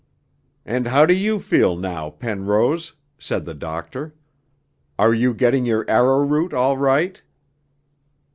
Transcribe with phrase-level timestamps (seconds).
[0.65, 4.15] 'And how do you feel now, Penrose?' said the doctor.
[4.97, 7.21] 'Are you getting your arrow root all right?'